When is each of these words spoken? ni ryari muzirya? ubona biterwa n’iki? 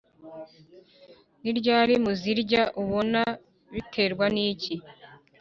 ni 1.41 1.51
ryari 1.57 1.93
muzirya? 2.03 2.63
ubona 2.81 3.21
biterwa 3.73 4.25
n’iki? 4.35 4.75